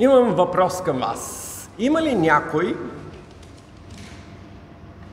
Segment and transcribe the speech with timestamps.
[0.00, 1.46] Имам въпрос към вас.
[1.78, 2.76] Има ли някой,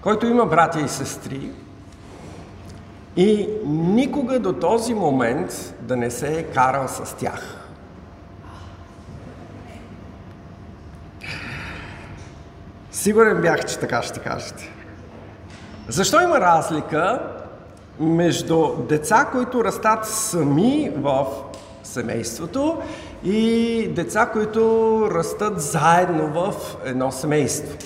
[0.01, 1.51] който има братя и сестри
[3.15, 7.57] и никога до този момент да не се е карал с тях?
[12.91, 14.73] Сигурен бях, че така ще кажете.
[15.87, 17.31] Защо има разлика
[17.99, 21.25] между деца, които растат сами в
[21.83, 22.81] семейството
[23.23, 26.53] и деца, които растат заедно в
[26.85, 27.77] едно семейство?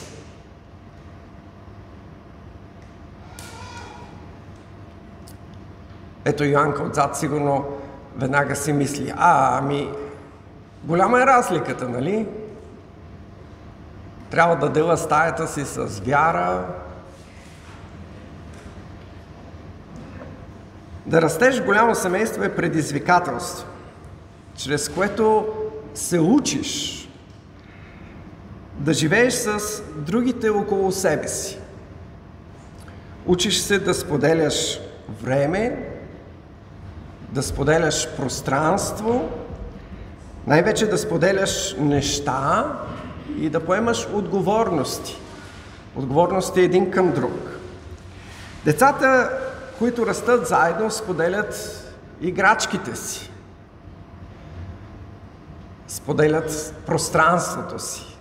[6.25, 7.66] Ето Йоанка отзад сигурно
[8.17, 9.91] веднага си мисли, а, ами,
[10.84, 12.27] голяма е разликата, нали?
[14.30, 16.66] Трябва да дела стаята си с вяра,
[21.06, 23.67] Да растеш голямо семейство е предизвикателство,
[24.64, 25.48] чрез което
[25.94, 26.98] се учиш
[28.78, 31.58] да живееш с другите около себе си.
[33.26, 34.80] Учиш се да споделяш
[35.22, 35.90] време,
[37.30, 39.30] да споделяш пространство,
[40.48, 42.73] най-вече да споделяш неща
[43.38, 45.18] и да поемаш отговорности.
[45.96, 47.59] Отговорности един към друг.
[48.66, 49.30] Децата
[49.80, 51.84] които растат заедно, споделят
[52.22, 53.31] играчките си.
[55.92, 58.17] Споделят пространството си.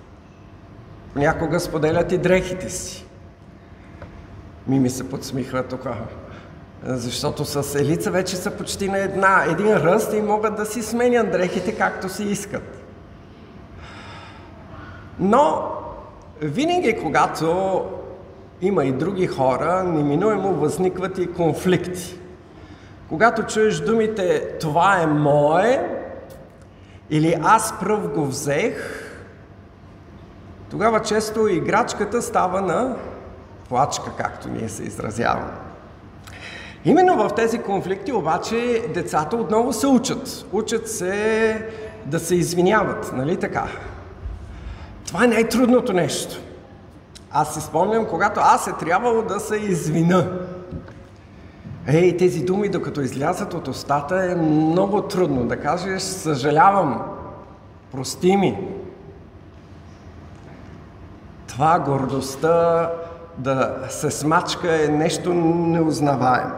[1.13, 3.07] Понякога споделят и дрехите си.
[4.67, 5.87] Мими се подсмихва тук,
[6.83, 11.33] защото с Елица вече са почти на една, един ръст и могат да си сменят
[11.33, 12.85] дрехите както си искат.
[15.19, 15.73] Но
[16.43, 17.85] винаги, когато
[18.61, 22.19] има и други хора, неминуемо възникват и конфликти.
[23.09, 26.00] Когато чуеш думите «това е мое»
[27.11, 29.07] или «аз пръв го взех»,
[30.71, 32.97] тогава често играчката става на
[33.69, 35.53] плачка, както ние се изразяваме.
[36.85, 40.47] Именно в тези конфликти обаче децата отново се учат.
[40.53, 41.67] Учат се
[42.07, 43.67] да се извиняват, нали така?
[45.07, 46.41] Това е най-трудното нещо.
[47.31, 50.27] Аз си спомням, когато аз е трябвало да се извина.
[51.87, 57.03] Ей, тези думи, докато излязат от устата, е много трудно да кажеш съжалявам,
[57.93, 58.59] прости ми.
[61.47, 62.91] Това гордостта
[63.39, 66.55] да се смачка е нещо неузнаваемо.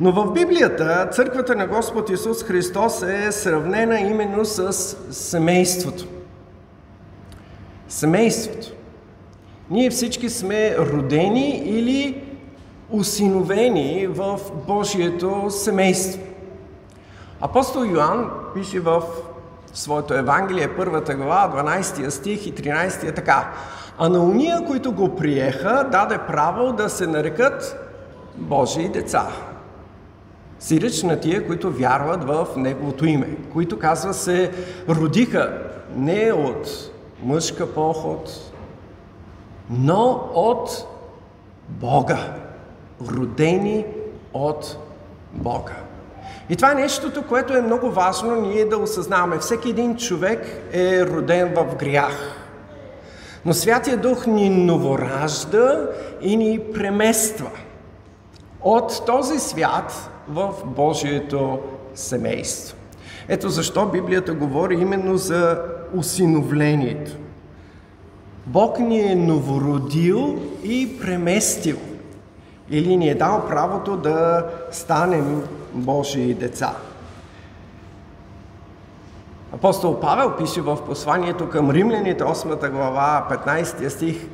[0.00, 4.72] Но в Библията църквата на Господ Исус Христос е сравнена именно с
[5.10, 6.04] семейството–
[7.88, 8.72] семейството.
[9.70, 12.24] Ние всички сме родени или
[12.92, 16.22] усиновени в Божието семейство.
[17.40, 19.02] Апостол Йоанн пише в
[19.72, 23.52] своето Евангелие, първата глава, 12 стих и 13 така.
[23.98, 27.76] А на уния, които го приеха, даде право да се нарекат
[28.36, 29.28] Божии деца.
[30.58, 34.52] Сиреч на тия, които вярват в Неговото име, които, казва се,
[34.88, 35.58] родиха
[35.96, 36.68] не от
[37.22, 38.52] мъжка поход,
[39.70, 40.86] но от
[41.68, 42.18] Бога.
[43.10, 43.84] Родени
[44.34, 44.78] от
[45.32, 45.76] Бога.
[46.50, 49.38] И това е нещото, което е много важно ние да осъзнаваме.
[49.38, 52.38] Всеки един човек е роден в грях.
[53.44, 57.50] Но Святия Дух ни новоражда и ни премества
[58.60, 61.58] от този свят в Божието
[61.94, 62.76] семейство.
[63.28, 65.62] Ето защо Библията говори именно за
[65.94, 67.12] усиновлението.
[68.46, 71.76] Бог ни е новородил и преместил.
[72.70, 75.42] Или ни е дал правото да станем
[75.72, 76.74] Божии деца.
[79.54, 84.26] Апостол Павел пише в посланието към римляните, 8 глава, 15 стих,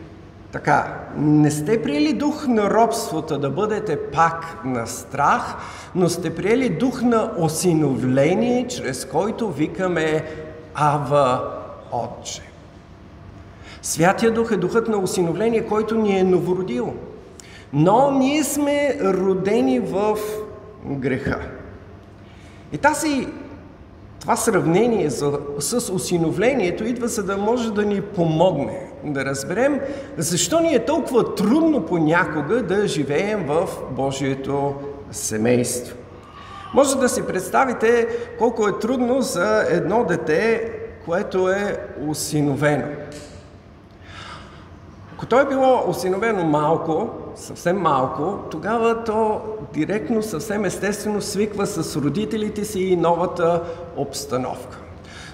[0.53, 5.57] така, не сте приели дух на робството да бъдете пак на страх,
[5.95, 10.25] но сте приели дух на осиновление, чрез който викаме
[10.75, 11.51] Ава
[11.93, 12.43] Отче.
[13.83, 16.95] Святия Дух е духът на осиновление, който ни е новородил.
[17.73, 20.19] Но ние сме родени в
[20.87, 21.39] греха.
[22.73, 23.27] И тази,
[24.21, 29.81] това сравнение за, с осиновлението идва за да може да ни помогне да разберем
[30.17, 34.75] защо ни е толкова трудно понякога да живеем в Божието
[35.11, 35.97] семейство.
[36.75, 40.73] Може да си представите колко е трудно за едно дете,
[41.05, 42.87] което е осиновено.
[45.15, 49.41] Ако то е било осиновено малко, съвсем малко, тогава то
[49.75, 53.63] директно, съвсем естествено свиква с родителите си и новата
[53.97, 54.79] обстановка.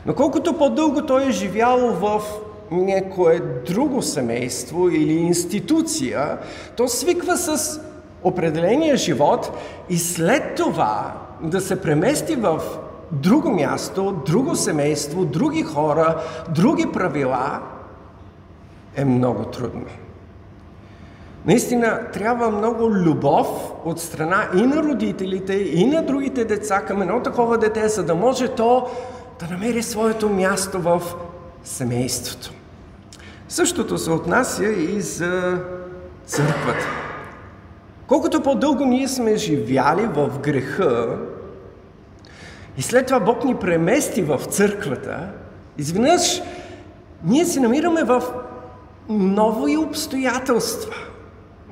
[0.06, 2.22] Но колкото по-дълго той е живял в
[2.70, 6.38] някое друго семейство или институция,
[6.76, 7.80] то свиква с
[8.22, 9.50] определения живот
[9.90, 12.62] и след това да се премести в
[13.12, 17.60] друго място, друго семейство, други хора, други правила
[18.96, 19.84] е много трудно.
[21.46, 27.22] Наистина трябва много любов от страна и на родителите, и на другите деца към едно
[27.22, 28.90] такова дете, за да може то
[29.40, 31.02] да намери своето място в
[31.64, 32.52] семейството.
[33.48, 35.58] Същото се отнася и за
[36.26, 36.86] църквата.
[38.06, 41.18] Колкото по-дълго ние сме живяли в греха
[42.76, 45.28] и след това Бог ни премести в църквата,
[45.78, 46.42] изведнъж
[47.24, 48.22] ние се намираме в
[49.08, 50.94] нови обстоятелства,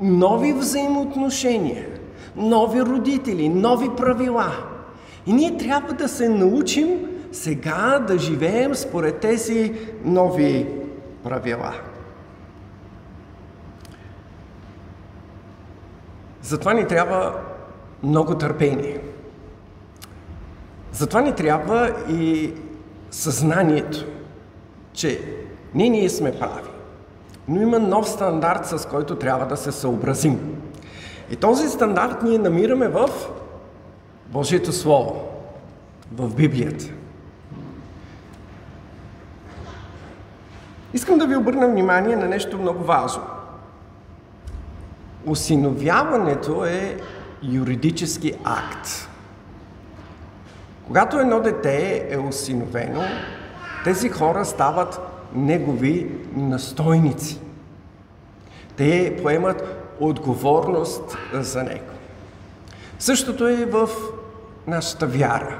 [0.03, 1.87] нови взаимоотношения,
[2.37, 4.53] нови родители, нови правила.
[5.27, 6.89] И ние трябва да се научим
[7.33, 10.69] сега да живеем според тези нови
[11.25, 11.75] правила.
[16.43, 17.41] Затова ни трябва
[18.03, 19.01] много търпение.
[20.93, 22.53] Затова ни трябва и
[23.11, 24.07] съзнанието,
[24.93, 25.21] че
[25.75, 26.71] не ние сме прави,
[27.49, 30.63] но има нов стандарт, с който трябва да се съобразим.
[31.31, 33.09] И този стандарт ние намираме в
[34.27, 35.29] Божието Слово,
[36.13, 36.85] в Библията.
[40.95, 43.23] Искам да ви обърна внимание на нещо много важно.
[45.27, 46.97] Осиновяването е
[47.43, 49.09] юридически акт.
[50.87, 53.03] Когато едно дете е осиновено,
[53.85, 57.41] тези хора стават негови настойници.
[58.77, 61.93] Те поемат отговорност за него.
[62.99, 63.89] Същото е в
[64.67, 65.59] нашата вяра.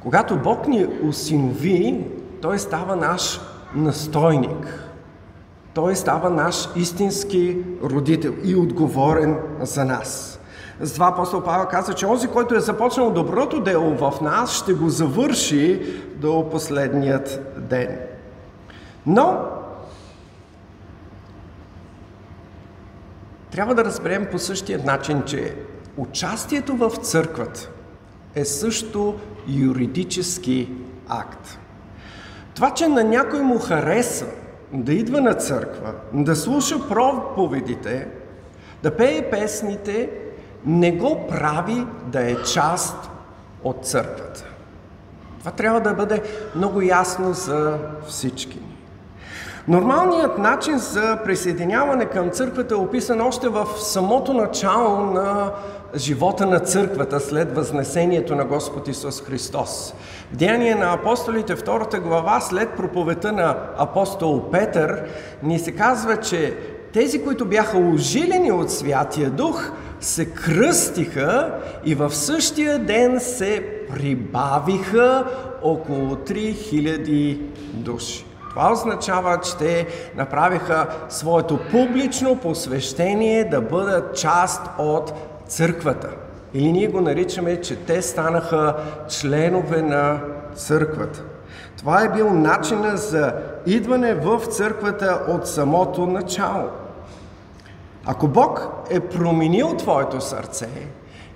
[0.00, 2.04] Когато Бог ни осинови,
[2.42, 3.40] той става наш
[3.74, 4.84] настойник.
[5.74, 10.40] Той става наш истински родител и отговорен за нас.
[10.80, 14.88] Затова апостол Павел каза, че онзи, който е започнал доброто дело в нас, ще го
[14.88, 15.82] завърши
[16.16, 17.98] до последният ден.
[19.06, 19.44] Но
[23.50, 25.56] трябва да разберем по същия начин, че
[25.96, 27.70] участието в църквата
[28.34, 29.18] е също
[29.48, 30.72] юридически
[31.08, 31.58] акт.
[32.54, 34.26] Това, че на някой му хареса
[34.72, 38.08] да идва на църква, да слуша проповедите,
[38.82, 40.10] да пее песните,
[40.66, 43.10] не го прави да е част
[43.64, 44.44] от църквата.
[45.38, 46.22] Това трябва да бъде
[46.54, 48.60] много ясно за всички.
[49.70, 55.52] Нормалният начин за присъединяване към църквата е описан още в самото начало на
[55.96, 59.94] живота на църквата след възнесението на Господ Исус Христос.
[60.32, 65.02] В Деяние на апостолите, втората глава, след проповета на апостол Петър,
[65.42, 66.56] ни се казва, че
[66.92, 69.70] тези, които бяха ожилени от Святия Дух,
[70.00, 73.64] се кръстиха и в същия ден се
[73.94, 75.24] прибавиха
[75.62, 77.38] около 3000
[77.72, 78.29] души.
[78.50, 79.86] Това означава, че те
[80.16, 85.12] направиха своето публично посвещение да бъдат част от
[85.46, 86.08] църквата.
[86.54, 88.76] Или ние го наричаме, че те станаха
[89.08, 90.20] членове на
[90.54, 91.22] църквата.
[91.78, 93.32] Това е бил начина за
[93.66, 96.68] идване в църквата от самото начало.
[98.06, 100.68] Ако Бог е променил твоето сърце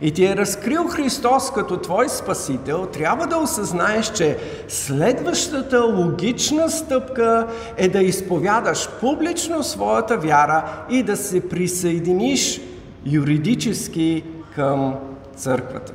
[0.00, 7.46] и ти е разкрил Христос като твой спасител, трябва да осъзнаеш, че следващата логична стъпка
[7.76, 12.60] е да изповядаш публично своята вяра и да се присъединиш
[13.06, 14.24] юридически
[14.54, 14.94] към
[15.36, 15.92] църквата.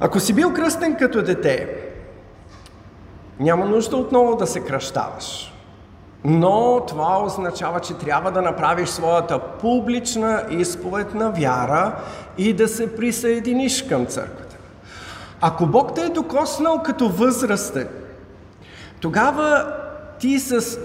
[0.00, 1.68] Ако си бил кръстен като дете,
[3.40, 5.55] няма нужда отново да се кръщаваш.
[6.28, 11.94] Но това означава, че трябва да направиш своята публична изповед на вяра
[12.38, 14.56] и да се присъединиш към църквата.
[15.40, 17.88] Ако Бог те е докоснал като възрастен,
[19.00, 19.74] тогава
[20.18, 20.78] ти с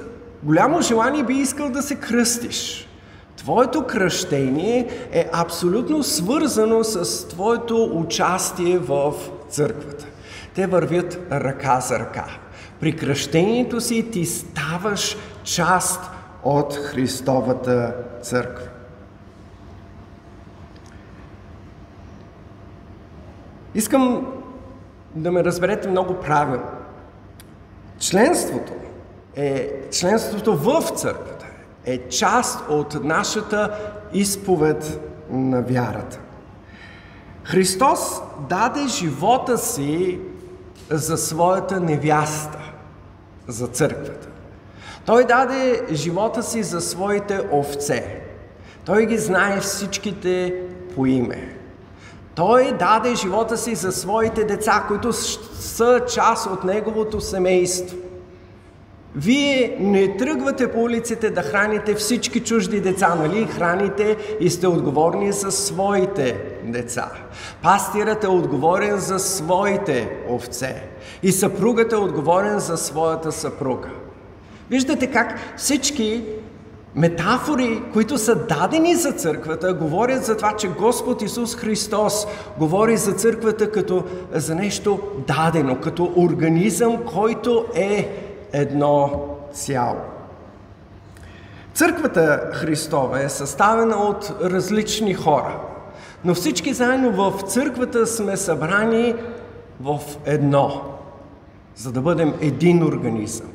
[0.43, 2.87] голямо желание би искал да се кръстиш.
[3.37, 9.13] Твоето кръщение е абсолютно свързано с твоето участие в
[9.49, 10.05] църквата.
[10.55, 12.25] Те вървят ръка за ръка.
[12.79, 16.01] При кръщението си ти ставаш част
[16.43, 18.67] от Христовата църква.
[23.75, 24.33] Искам
[25.15, 26.71] да ме разберете много правилно.
[27.99, 28.73] Членството
[29.35, 31.45] е членството в църквата
[31.85, 33.77] е част от нашата
[34.13, 36.19] изповед на вярата.
[37.43, 40.19] Христос даде живота си
[40.89, 42.59] за своята невяста,
[43.47, 44.27] за църквата.
[45.05, 48.21] Той даде живота си за своите овце.
[48.85, 50.55] Той ги знае всичките
[50.95, 51.55] по име.
[52.35, 57.97] Той даде живота си за своите деца, които са част от неговото семейство.
[59.15, 63.45] Вие не тръгвате по улиците да храните всички чужди деца, нали?
[63.45, 67.11] Храните и сте отговорни за своите деца.
[67.63, 70.83] Пастирът е отговорен за своите овце.
[71.23, 73.89] И съпругът е отговорен за своята съпруга.
[74.71, 76.23] Виждате как всички
[76.95, 83.13] метафори, които са дадени за църквата, говорят за това, че Господ Исус Христос говори за
[83.13, 88.09] църквата като за нещо дадено, като организъм, който е
[88.53, 89.97] едно цяло.
[91.73, 95.59] Църквата Христова е съставена от различни хора,
[96.25, 99.15] но всички заедно в църквата сме събрани
[99.81, 100.81] в едно,
[101.75, 103.47] за да бъдем един организъм.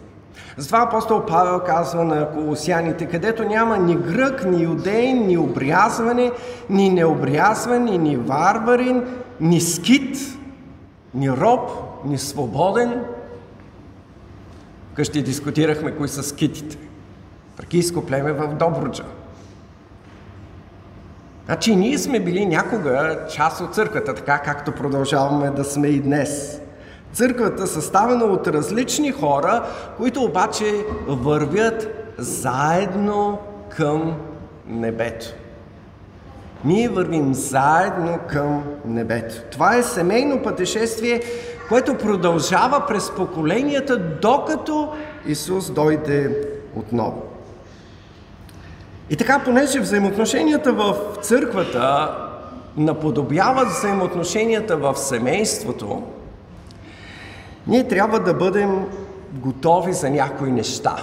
[0.56, 6.32] Затова апостол Павел казва на колосяните, където няма ни грък, ни юдейн, ни обрязване,
[6.70, 9.04] ни необрязване, ни варварин,
[9.40, 10.18] ни скит,
[11.14, 11.70] ни роб,
[12.04, 13.04] ни свободен.
[14.94, 16.78] Къщи дискутирахме кои са скитите.
[17.56, 19.04] Тракийско племе в Добруджа.
[21.46, 26.60] Значи ние сме били някога част от църквата, така както продължаваме да сме и днес.
[27.16, 33.38] Църквата съставена от различни хора, които обаче вървят заедно
[33.76, 34.16] към
[34.66, 35.26] небето.
[36.64, 39.34] Ние вървим заедно към небето.
[39.52, 41.22] Това е семейно пътешествие,
[41.68, 44.92] което продължава през поколенията, докато
[45.26, 47.22] Исус дойде отново.
[49.10, 52.16] И така, понеже взаимоотношенията в църквата
[52.76, 56.02] наподобяват взаимоотношенията в семейството,
[57.66, 58.86] ние трябва да бъдем
[59.32, 60.96] готови за някои неща.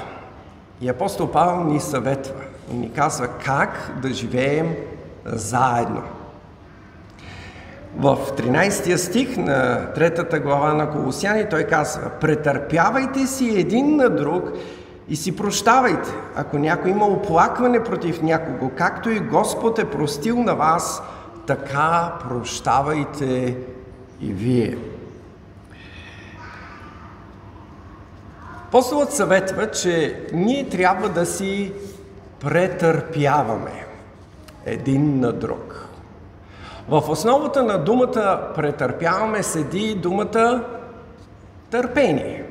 [0.81, 2.41] И апостол Павел ни съветва
[2.71, 4.75] и ни казва как да живеем
[5.25, 6.01] заедно.
[7.97, 14.43] В 13 стих на третата глава на Колосяни той казва Претърпявайте си един на друг
[15.09, 20.55] и си прощавайте, ако някой има оплакване против някого, както и Господ е простил на
[20.55, 21.01] вас,
[21.47, 23.57] така прощавайте
[24.21, 24.77] и вие.
[28.73, 31.71] Апостолът съветва, че ние трябва да си
[32.39, 33.85] претърпяваме
[34.65, 35.87] един на друг.
[36.89, 40.65] В основата на думата претърпяваме седи думата
[41.71, 42.45] търпение.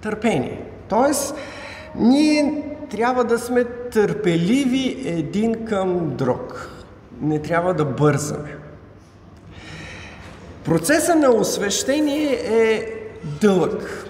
[0.00, 0.62] Търпение.
[0.88, 1.34] Тоест,
[1.94, 6.70] ние трябва да сме търпеливи един към друг.
[7.20, 8.56] Не трябва да бързаме.
[10.64, 12.94] Процесът на освещение е
[13.40, 14.08] дълъг.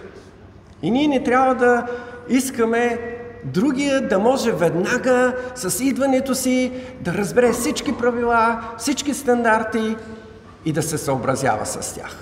[0.83, 1.87] И ние не трябва да
[2.29, 2.99] искаме
[3.45, 9.97] другия да може веднага с идването си да разбере всички правила, всички стандарти
[10.65, 12.17] и да се съобразява с тях.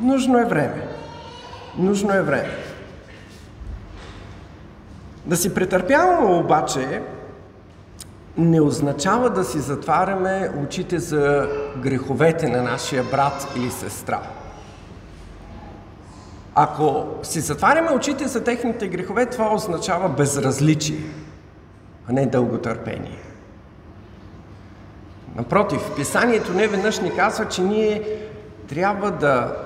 [0.00, 0.88] Нужно е време.
[1.78, 2.56] Нужно е време.
[5.26, 7.02] Да си претърпяваме обаче
[8.36, 11.48] не означава да си затваряме очите за
[11.82, 14.20] греховете на нашия брат или сестра.
[16.54, 20.98] Ако си затваряме очите за техните грехове, това означава безразличие,
[22.08, 23.18] а не дълготърпение.
[25.36, 28.02] Напротив, писанието не веднъж ни казва, че ние
[28.68, 29.56] трябва да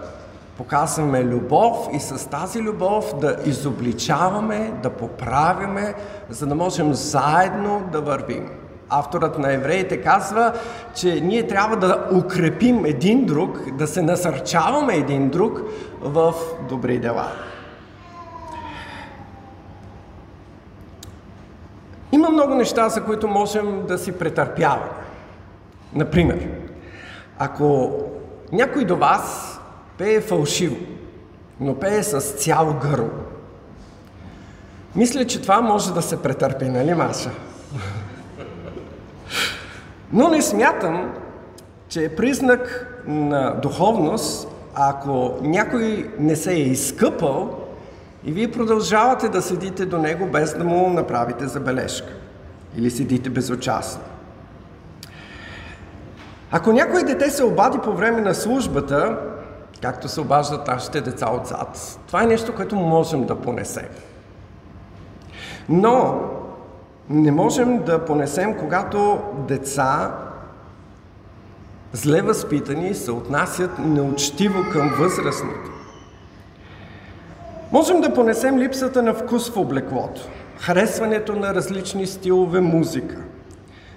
[0.56, 5.94] показваме любов и с тази любов да изобличаваме, да поправяме,
[6.30, 8.50] за да можем заедно да вървим.
[8.88, 10.52] Авторът на евреите казва,
[10.94, 15.60] че ние трябва да укрепим един друг, да се насърчаваме един друг
[16.00, 16.34] в
[16.68, 17.28] добри дела.
[22.12, 24.90] Има много неща, за които можем да си претърпяваме.
[25.94, 26.48] Например,
[27.38, 27.92] ако
[28.52, 29.58] някой до вас
[29.98, 30.76] пее фалшиво,
[31.60, 33.10] но пее с цял гърло,
[34.96, 37.30] мисля, че това може да се претърпи, нали, Маша?
[40.14, 41.14] Но не смятам,
[41.88, 47.58] че е признак на духовност, ако някой не се е изкъпал
[48.24, 52.12] и вие продължавате да седите до него без да му направите забележка.
[52.76, 54.02] Или седите безучастно.
[56.50, 59.18] Ако някой дете се обади по време на службата,
[59.82, 63.88] както се обаждат нашите деца отзад, това е нещо, което можем да понесем.
[65.68, 66.20] Но
[67.10, 69.18] не можем да понесем, когато
[69.48, 70.14] деца,
[71.92, 75.70] зле възпитани, се отнасят неучтиво към възрастните.
[77.72, 83.16] Можем да понесем липсата на вкус в облеклото, харесването на различни стилове музика,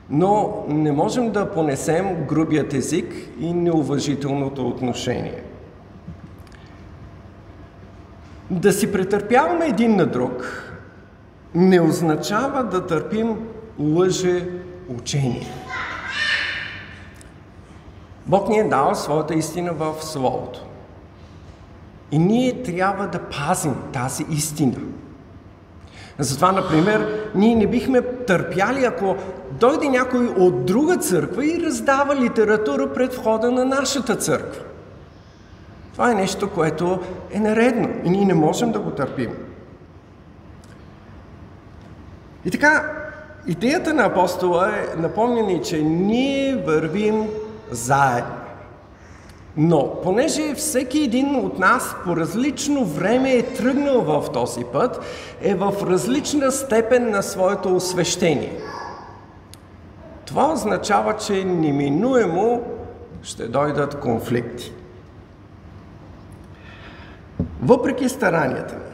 [0.10, 5.44] но не можем да понесем грубият език и неуважителното отношение.
[8.52, 10.67] Да си претърпяваме един на друг
[11.58, 13.36] не означава да търпим
[13.80, 14.50] лъже
[14.90, 15.48] учение.
[18.26, 20.66] Бог ни е дал своята истина в Словото.
[22.12, 24.78] И ние трябва да пазим тази истина.
[26.20, 29.16] Затова, например, ние не бихме търпяли, ако
[29.52, 34.62] дойде някой от друга църква и раздава литература пред входа на нашата църква.
[35.94, 37.00] Това е нещо, което
[37.32, 39.47] е наредно и ние не можем да го търпим.
[42.48, 42.92] И така,
[43.48, 47.28] идеята на апостола е напомняне, че ние вървим
[47.72, 48.36] заедно.
[49.58, 55.00] Но, понеже всеки един от нас по различно време е тръгнал в този път,
[55.42, 58.60] е в различна степен на своето освещение.
[60.26, 62.62] Това означава, че неминуемо
[63.24, 64.74] ще дойдат конфликти.
[67.62, 68.87] Въпреки старанията ни,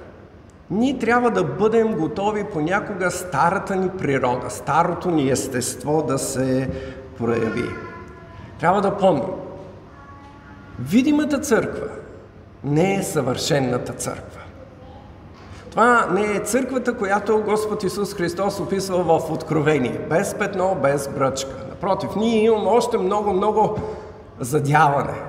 [0.73, 6.69] ние трябва да бъдем готови понякога старата ни природа, старото ни естество да се
[7.17, 7.69] прояви.
[8.59, 9.33] Трябва да помним,
[10.79, 11.87] видимата църква
[12.63, 14.39] не е съвършенната църква.
[15.71, 20.05] Това не е църквата, която Господ Исус Христос описва в Откровение.
[20.09, 21.65] Без петно, без бръчка.
[21.69, 23.75] Напротив, ние имаме още много, много
[24.39, 25.21] задяване.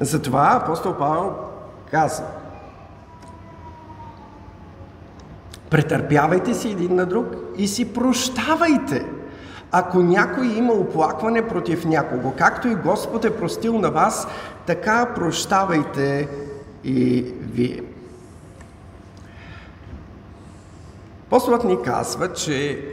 [0.00, 1.47] Затова апостол Павел
[1.90, 2.24] каза
[5.70, 7.26] Претърпявайте си един на друг
[7.56, 9.06] и си прощавайте.
[9.72, 14.26] Ако някой има оплакване против някого, както и Господ е простил на вас,
[14.66, 16.28] така прощавайте
[16.84, 17.82] и вие.
[21.26, 22.84] Апостолът ни казва, че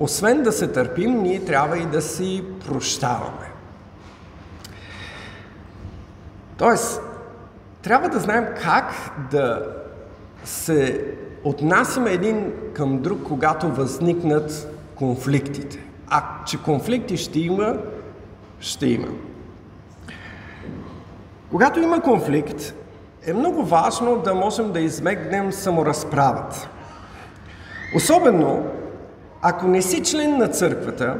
[0.00, 3.52] освен да се търпим, ние трябва и да си прощаваме.
[6.56, 7.02] Тоест,
[7.82, 8.94] трябва да знаем как
[9.30, 9.66] да
[10.44, 11.04] се
[11.44, 15.78] отнасяме един към друг, когато възникнат конфликтите.
[16.08, 17.76] А че конфликти ще има,
[18.60, 19.08] ще има.
[21.50, 22.74] Когато има конфликт,
[23.26, 26.68] е много важно да можем да измегнем саморазправата.
[27.96, 28.66] Особено,
[29.42, 31.16] ако не си член на църквата,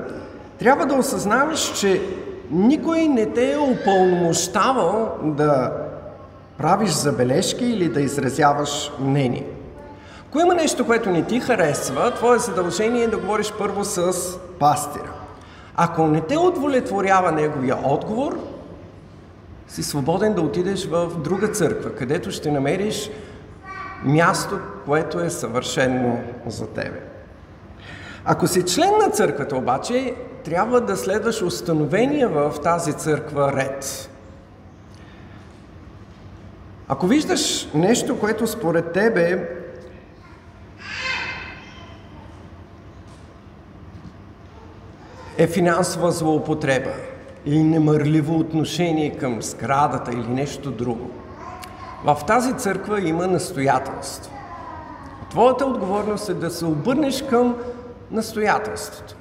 [0.59, 2.03] трябва да осъзнаваш, че
[2.51, 5.73] никой не те е упълномощавал да
[6.61, 9.47] правиш забележки или да изразяваш мнение.
[10.29, 14.13] Ако има нещо, което не ти харесва, твое задължение е да говориш първо с
[14.59, 15.13] пастира.
[15.77, 18.39] Ако не те удовлетворява неговия отговор,
[19.69, 23.11] си свободен да отидеш в друга църква, където ще намериш
[24.05, 27.01] място, което е съвършено за тебе.
[28.25, 34.10] Ако си член на църквата обаче, трябва да следваш установения в тази църква ред.
[36.93, 39.49] Ако виждаш нещо, което според тебе
[45.39, 46.91] е финансова злоупотреба
[47.47, 51.11] или немърливо отношение към сградата или нещо друго,
[52.05, 54.33] в тази църква има настоятелство.
[55.31, 57.57] Твоята отговорност е да се обърнеш към
[58.11, 59.15] настоятелството.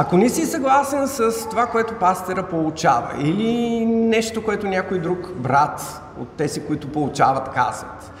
[0.00, 6.02] Ако не си съгласен с това, което пастера получава, или нещо, което някой друг брат
[6.20, 8.12] от тези, които получават, казват,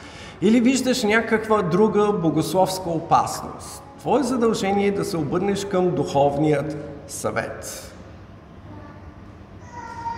[0.42, 6.76] или виждаш някаква друга богословска опасност, твое задължение е да се обърнеш към духовният
[7.08, 7.92] съвет.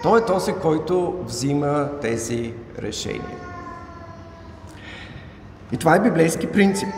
[0.02, 3.38] Той е този, който взима тези решения.
[5.72, 6.88] И това е библейски принцип.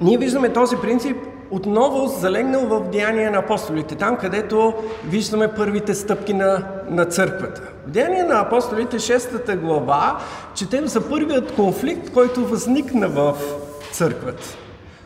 [0.00, 1.16] Ние виждаме този принцип
[1.50, 7.62] отново залегнал в Деяния на апостолите, там където виждаме първите стъпки на, на църквата.
[7.86, 10.18] В Деяния на апостолите, 6 глава,
[10.54, 13.34] четем за първият конфликт, който възникна в
[13.92, 14.44] църквата.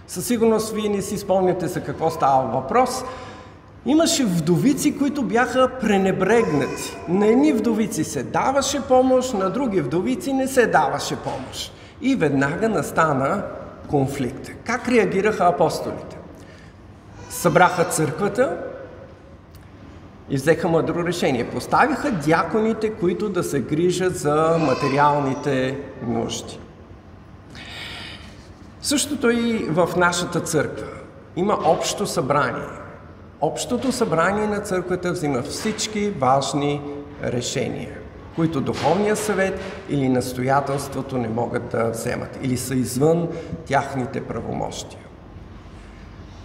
[0.06, 3.04] Със сигурност вие не си спомняте за какво става въпрос.
[3.86, 6.96] Имаше вдовици, които бяха пренебрегнати.
[7.08, 11.72] На едни вдовици се даваше помощ, на други вдовици не се даваше помощ.
[12.02, 13.42] И веднага настана
[13.90, 14.50] конфликт.
[14.64, 16.19] Как реагираха апостолите?
[17.30, 18.56] Събраха църквата
[20.30, 21.50] и взеха мъдро решение.
[21.50, 26.58] Поставиха дяконите, които да се грижат за материалните нужди.
[28.82, 30.86] Същото и в нашата църква.
[31.36, 32.68] Има общо събрание.
[33.40, 36.82] Общото събрание на църквата взима всички важни
[37.22, 37.96] решения.
[38.36, 43.28] които Духовния съвет или настоятелството не могат да вземат или са извън
[43.66, 45.09] тяхните правомощия.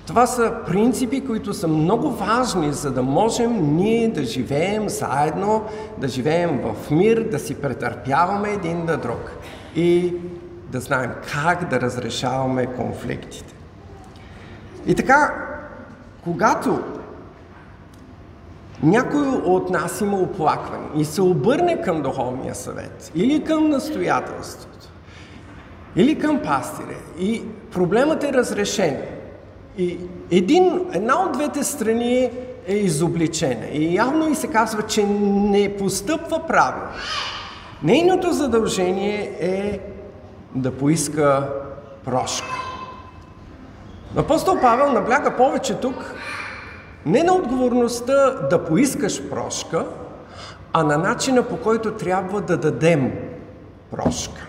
[0.08, 5.64] Това са принципи, които са много важни, за да можем ние да живеем заедно,
[5.98, 9.32] да живеем в мир, да си претърпяваме един на друг
[9.76, 10.14] и
[10.72, 13.54] да знаем как да разрешаваме конфликтите.
[14.86, 15.34] И така,
[16.24, 16.80] когато
[18.84, 24.88] някой от нас има оплакване и се обърне към Духовния съвет или към настоятелството,
[25.96, 29.02] или към пастире и проблемът е разрешен,
[29.78, 30.00] и
[30.32, 32.30] един, една от двете страни
[32.68, 36.88] е изобличена и явно и се казва, че не постъпва правилно.
[37.84, 39.80] Нейното задължение е
[40.56, 41.50] да поиска
[42.06, 42.56] прошка.
[44.18, 46.16] Апостол Павел набляга повече тук
[47.06, 49.86] не на отговорността да поискаш прошка,
[50.74, 53.12] а на начина по който трябва да дадем
[53.92, 54.48] прошка.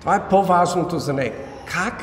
[0.00, 1.36] Това е по-важното за него.
[1.66, 1.94] Как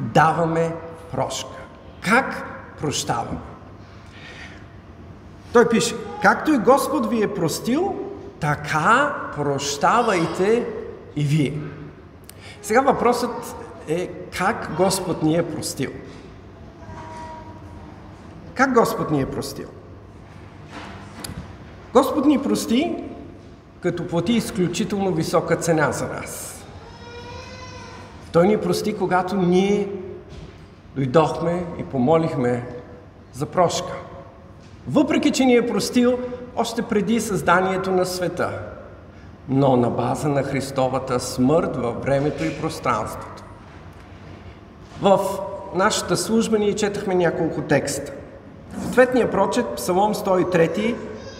[0.00, 0.72] даваме
[1.14, 1.56] прошка?
[2.00, 2.44] Как
[2.80, 3.38] прощаваме?
[5.52, 7.94] Той пише, както и Господ ви е простил,
[8.40, 10.66] така прощавайте
[11.16, 11.58] и вие.
[12.62, 13.56] Сега въпросът
[13.88, 14.06] е
[14.38, 15.90] как Господ ни е простил.
[18.54, 19.68] Как Господ ни е простил?
[21.92, 23.04] Господ ни прости,
[23.80, 26.64] като плати изключително висока цена за нас.
[28.32, 29.88] Той ни прости, когато ние
[30.96, 32.66] дойдохме и помолихме
[33.32, 33.92] за прошка.
[34.88, 36.18] Въпреки, че ни е простил
[36.56, 38.58] още преди създанието на света,
[39.48, 43.42] но на база на Христовата смърт във времето и пространството.
[45.02, 45.18] В
[45.74, 48.12] нашата служба ние четахме няколко текста.
[48.78, 50.94] В ответния прочет, Псалом 103,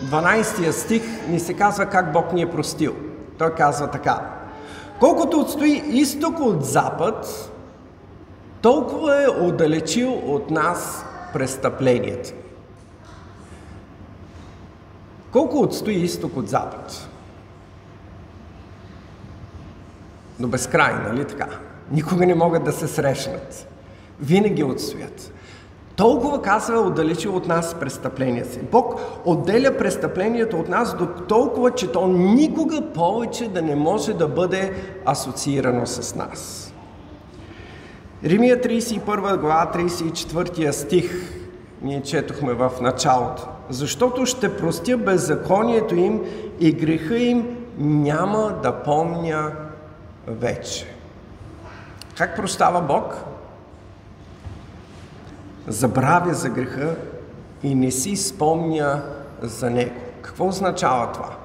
[0.04, 2.94] 12 стих, ни се казва как Бог ни е простил.
[3.38, 4.20] Той казва така.
[5.00, 7.50] Колкото отстои изток от запад,
[8.64, 12.30] толкова е отдалечил от нас престъплението.
[15.32, 17.08] Колко отстои изток от запад?
[20.40, 21.48] До безкрай, нали така?
[21.90, 23.68] Никога не могат да се срещнат.
[24.20, 25.32] Винаги отстоят.
[25.96, 28.60] Толкова казва отдалечил от нас престъпления си.
[28.72, 34.28] Бог отделя престъплението от нас до толкова, че то никога повече да не може да
[34.28, 34.72] бъде
[35.06, 36.73] асоциирано с нас.
[38.24, 41.10] Римия 31 глава, 34 стих,
[41.82, 43.48] ние четохме в началото.
[43.70, 46.20] Защото ще простя беззаконието им
[46.60, 49.52] и греха им няма да помня
[50.26, 50.86] вече.
[52.16, 53.14] Как прощава Бог?
[55.66, 56.96] Забравя за греха
[57.62, 59.02] и не си спомня
[59.42, 60.00] за него.
[60.22, 61.36] Какво означава това?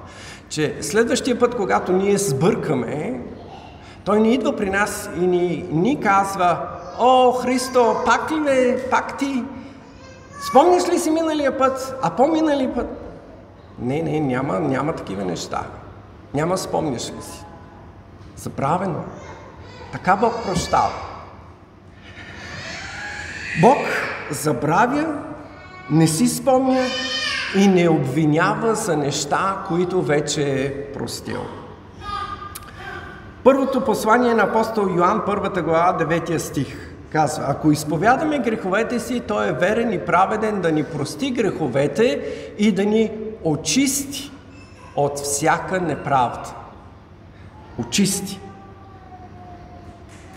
[0.48, 3.20] Че следващия път, когато ние сбъркаме,
[4.04, 6.58] той не идва при нас и ни, ни казва,
[6.98, 9.44] О, Христо, пак ли бе, пак ти?
[10.48, 12.86] Спомняш ли си миналия път, а по-минали път?
[13.78, 15.62] Не, не, няма, няма такива неща.
[16.34, 17.44] Няма спомняш ли си.
[18.36, 19.04] Забравено.
[19.92, 20.92] Така Бог прощава.
[23.60, 23.78] Бог
[24.30, 25.18] забравя,
[25.90, 26.82] не си спомня
[27.56, 31.40] и не обвинява за неща, които вече е простил.
[33.44, 36.90] Първото послание на апостол Йоанн, първата глава, 9 стих.
[37.12, 42.26] Казва, ако изповядаме греховете си, Той е верен и праведен да ни прости греховете
[42.58, 43.10] и да ни
[43.44, 44.32] очисти
[44.96, 46.54] от всяка неправда.
[47.78, 48.40] Очисти.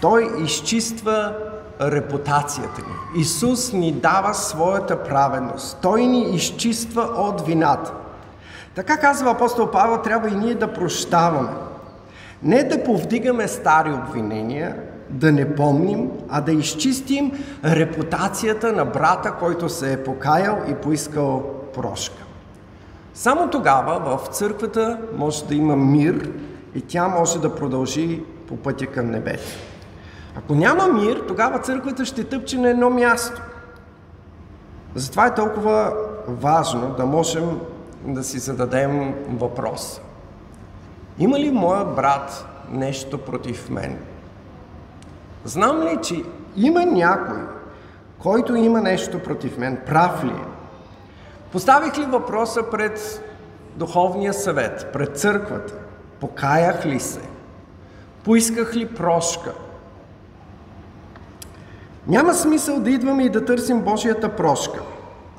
[0.02, 1.36] Той изчиства
[1.82, 3.22] репутацията ни.
[3.22, 5.78] Исус ни дава своята праведност.
[5.82, 7.94] Той ни изчиства от вината.
[8.76, 11.50] Така казва апостол Павел, трябва и ние да прощаваме.
[12.44, 14.76] Не да повдигаме стари обвинения,
[15.10, 17.32] да не помним, а да изчистим
[17.66, 22.24] репутацията на брата, който се е покаял и поискал прошка.
[23.14, 26.30] Само тогава в църквата може да има мир
[26.76, 29.50] и тя може да продължи по пътя към небето.
[30.36, 33.42] Ако няма мир, тогава църквата ще тъпче на едно място.
[34.96, 35.94] Затова е толкова
[36.28, 37.60] важно да можем
[38.06, 40.02] да си зададем въпрос.
[41.20, 43.98] Има ли моят брат нещо против мен?
[45.46, 46.24] Знам ли, че
[46.56, 47.40] има някой,
[48.20, 49.78] който има нещо против мен?
[49.86, 50.46] Прав ли е?
[51.52, 53.24] Поставих ли въпроса пред
[53.76, 55.74] Духовния съвет, пред църквата?
[56.20, 57.22] Покаях ли се?
[58.24, 59.54] Поисках ли прошка?
[62.08, 64.82] Няма смисъл да идваме и да търсим Божията прошка.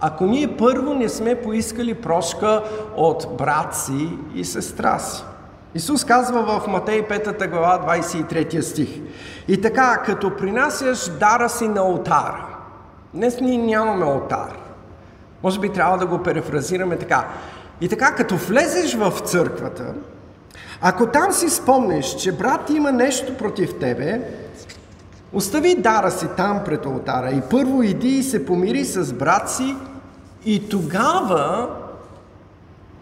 [0.00, 2.62] ако ние първо не сме поискали прошка
[2.96, 5.24] от брат си и сестра си.
[5.74, 8.88] Исус казва в Матей 5 глава 23 стих.
[9.48, 12.46] И така, като принасяш дара си на алтара.
[13.14, 14.58] Днес ние нямаме алтар.
[15.42, 17.28] Може би трябва да го перефразираме така.
[17.80, 19.94] И така, като влезеш в църквата,
[20.80, 24.20] ако там си спомнеш, че брат има нещо против тебе,
[25.32, 29.76] остави дара си там пред алтара и първо иди и се помири с брат си
[30.44, 31.68] и тогава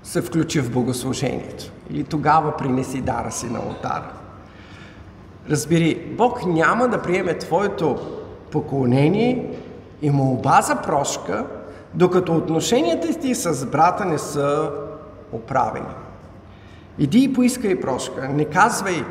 [0.03, 1.65] се включи в богослужението.
[1.93, 4.13] Или тогава принеси дара си на алтара.
[5.51, 7.99] Разбери, Бог няма да приеме твоето
[8.51, 9.51] поклонение
[10.03, 11.47] и молба за прошка,
[11.95, 14.71] докато отношенията ти с брата не са
[15.33, 15.95] оправени.
[16.99, 19.05] Иди и поискай прошка, не казвай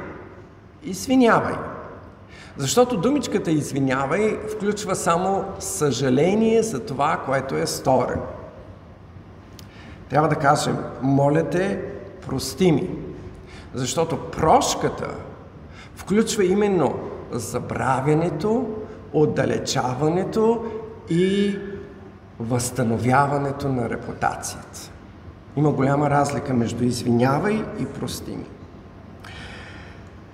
[0.84, 1.56] извинявай.
[2.58, 8.26] Защото думичката извинявай включва само съжаление за това, което е сторено.
[10.10, 11.91] Трябва да кажем, моля те,
[12.28, 12.90] прости ми.
[13.74, 15.08] Защото прошката
[15.96, 17.00] включва именно
[17.32, 18.68] забравянето,
[19.14, 20.66] отдалечаването
[21.10, 21.60] и
[22.40, 24.92] възстановяването на репутацията.
[25.56, 28.46] Има голяма разлика между извинявай и прости ми.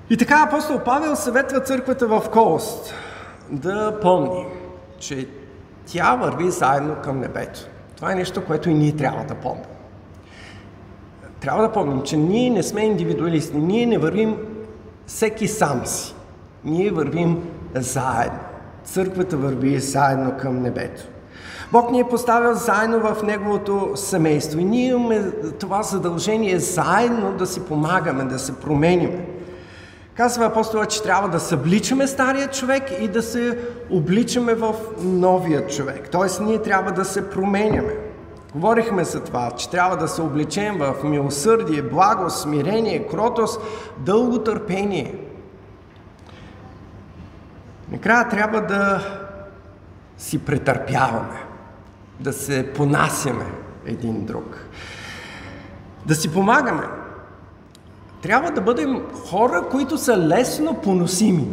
[0.09, 2.93] И така апостол Павел съветва църквата в Колост
[3.49, 4.45] да помни,
[4.99, 5.27] че
[5.85, 7.59] тя върви заедно към небето.
[7.95, 9.76] Това е нещо, което и ние трябва да помним.
[11.39, 13.57] Трябва да помним, че ние не сме индивидуалисти.
[13.57, 14.37] Ние не вървим
[15.07, 16.15] всеки сам си.
[16.63, 17.43] Ние вървим
[17.75, 18.39] заедно.
[18.83, 21.03] Църквата върви заедно към небето.
[21.71, 27.45] Бог ни е поставил заедно в Неговото семейство и ние имаме това задължение заедно да
[27.45, 29.27] си помагаме, да се промениме.
[30.15, 33.57] Казва апостола, че трябва да събличаме стария човек и да се
[33.89, 34.73] обличаме в
[35.03, 36.09] новия човек.
[36.11, 38.06] Тоест, ние трябва да се променяме.
[38.57, 43.61] Говорихме за това, че трябва да се обличем в милосърдие, благо, смирение, кротост,
[43.97, 45.15] дълго търпение.
[47.91, 49.01] Накрая трябва да
[50.17, 51.39] си претърпяваме,
[52.19, 53.45] да се понасяме
[53.85, 54.57] един друг,
[56.05, 56.83] да си помагаме.
[58.21, 61.47] Трябва да бъдем хора, които са лесно поносими.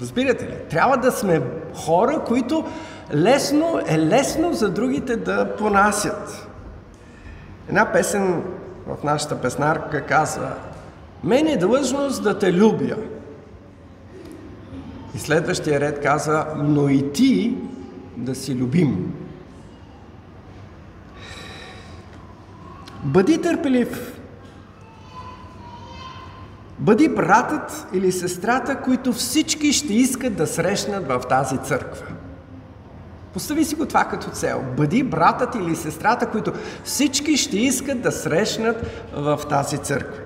[0.00, 0.54] Разбирате ли?
[0.70, 1.42] Трябва да сме
[1.74, 2.64] хора, които
[3.14, 6.48] лесно е лесно за другите да понасят.
[7.68, 8.42] Една песен
[8.86, 10.54] в нашата песнарка казва
[11.24, 12.96] Мен е длъжност да те любя.
[15.14, 17.56] И следващия ред казва Но и ти
[18.16, 19.14] да си любим.
[23.04, 24.18] Бъди търпелив
[26.78, 32.06] Бъди братът или сестрата, които всички ще искат да срещнат в тази църква.
[33.38, 34.64] Постави си го това като цел.
[34.76, 36.52] Бъди братът или сестрата, които
[36.84, 40.20] всички ще искат да срещнат в тази църква.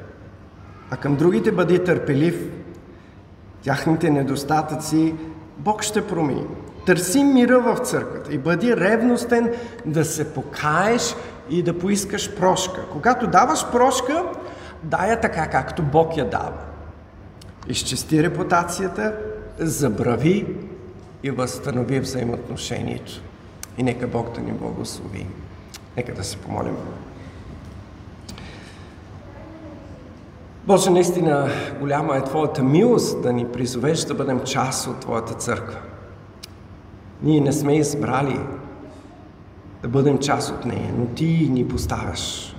[0.91, 2.51] А към другите бъди търпелив.
[3.63, 5.15] Тяхните недостатъци
[5.59, 6.47] Бог ще промени.
[6.87, 9.53] Търси мира в църквата и бъди ревностен
[9.87, 11.15] да се покаеш
[11.51, 12.81] и да поискаш прошка.
[12.93, 14.25] Когато даваш прошка,
[14.83, 16.59] дай я така, както Бог я дава.
[17.69, 19.15] Изчисти репутацията,
[19.59, 20.47] забрави
[21.23, 23.23] и възстанови взаимоотношението.
[23.79, 25.27] И нека Бог да ни благослови.
[25.97, 26.77] Нека да се помолим.
[30.67, 31.49] Боже, наистина
[31.81, 35.79] голяма е Твоята милост да ни призовеш да бъдем част от Твоята църква.
[37.23, 38.41] Ние не сме избрали
[39.83, 42.57] да бъдем част от нея, но Ти ни поставяш.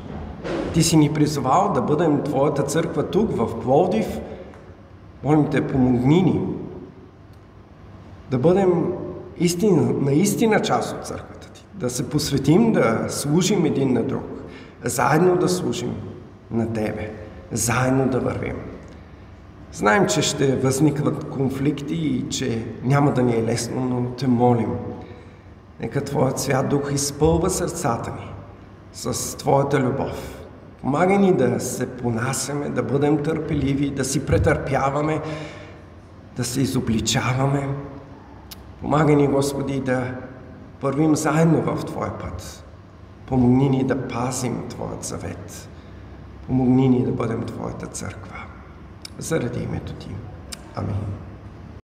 [0.73, 4.19] Ти си ни призовал да бъдем Твоята църква тук, в Пловдив.
[5.23, 6.41] Молим Те, помогни ни
[8.33, 8.93] да бъдем
[9.37, 11.65] истина, наистина част от църквата Ти.
[11.73, 14.23] Да се посветим, да служим един на друг.
[14.83, 15.95] Заедно да служим
[16.51, 17.11] на Тебе.
[17.51, 18.55] Заедно да вървим.
[19.71, 24.71] Знаем, че ще възникват конфликти и че няма да ни е лесно, но Те молим.
[25.79, 28.33] Нека Твоят свят дух изпълва сърцата ни
[28.93, 30.45] с Твоята любов
[30.81, 35.21] Помагай ни да се понасяме, да бъдем търпеливи, да си претърпяваме,
[36.37, 37.67] да се изобличаваме.
[38.83, 40.15] Помагай ни, Господи, да
[40.81, 42.65] вървим заедно в Твоя път.
[43.25, 45.69] Помогни ни да пазим Твоят завет.
[46.47, 48.35] Помогни ни да бъдем Твоята църква.
[49.17, 50.09] Заради името Ти.
[50.75, 50.95] Амин.